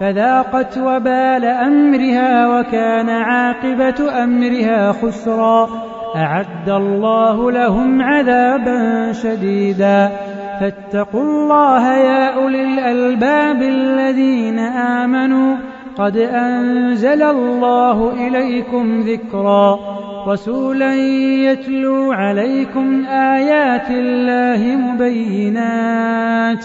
فذاقت 0.00 0.78
وبال 0.78 1.44
أمرها 1.44 2.58
وكان 2.58 3.08
عاقبة 3.08 4.24
أمرها 4.24 4.92
خسرا. 4.92 5.68
أعد 6.16 6.68
الله 6.68 7.50
لهم 7.50 8.02
عذابا 8.02 9.12
شديدا. 9.12 10.10
فاتقوا 10.60 11.22
الله 11.22 11.96
يا 11.96 12.34
أولي 12.34 12.62
الألباب 12.62 13.62
الذين 13.62 14.58
آمنوا. 14.58 15.56
قد 15.96 16.16
أنزل 16.16 17.22
الله 17.22 18.26
إليكم 18.26 19.00
ذكرا. 19.00 19.78
رسولا 20.28 20.94
يتلو 21.44 22.12
عليكم 22.12 23.04
آيات 23.04 23.90
الله 23.90 24.76
مبينات. 24.76 26.64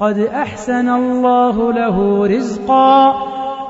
قد 0.00 0.18
أحسن 0.18 0.88
الله 0.88 1.72
له 1.72 2.26
رزقا. 2.26 3.14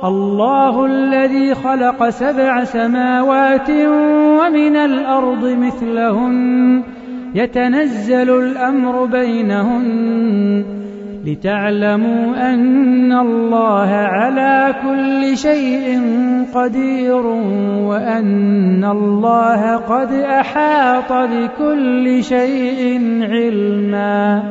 الله 0.05 0.85
الذي 0.85 1.55
خلق 1.55 2.09
سبع 2.09 2.65
سماوات 2.65 3.71
ومن 4.41 4.77
الأرض 4.77 5.45
مثلهن. 5.45 6.83
يتنزل 7.35 8.31
الأمر 8.31 9.05
بينهن. 9.05 10.65
لتعلموا 11.27 12.55
أن 12.55 13.13
الله 13.13 13.89
على 13.91 14.75
كل 14.83 15.37
شيء 15.37 16.01
قدير 16.55 17.27
وأن 17.87 18.85
الله 18.85 19.77
قد 19.77 20.13
أحاط 20.13 21.13
بكل 21.13 22.25
شيء 22.25 23.01
علما. 23.23 24.43